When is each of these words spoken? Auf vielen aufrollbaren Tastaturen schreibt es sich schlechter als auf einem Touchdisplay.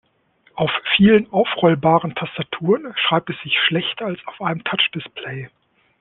Auf 0.55 0.71
vielen 0.97 1.31
aufrollbaren 1.31 2.15
Tastaturen 2.15 2.91
schreibt 2.97 3.29
es 3.29 3.39
sich 3.43 3.55
schlechter 3.67 4.07
als 4.07 4.19
auf 4.25 4.41
einem 4.41 4.63
Touchdisplay. 4.63 5.51